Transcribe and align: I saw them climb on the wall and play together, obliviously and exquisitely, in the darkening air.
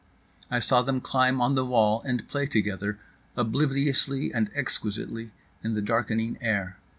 I 0.49 0.59
saw 0.59 0.81
them 0.81 0.99
climb 0.99 1.39
on 1.41 1.53
the 1.53 1.63
wall 1.63 2.01
and 2.01 2.27
play 2.27 2.47
together, 2.47 2.97
obliviously 3.37 4.33
and 4.33 4.49
exquisitely, 4.55 5.29
in 5.63 5.75
the 5.75 5.81
darkening 5.83 6.39
air. 6.41 6.77